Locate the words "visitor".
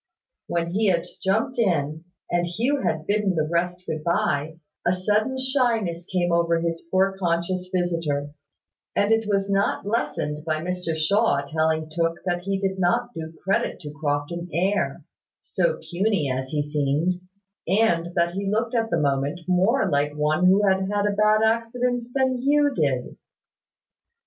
7.71-8.31